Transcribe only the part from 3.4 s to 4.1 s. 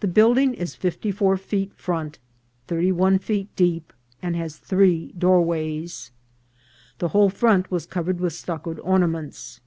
deep,